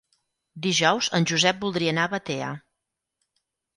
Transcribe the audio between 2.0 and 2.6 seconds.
a Batea.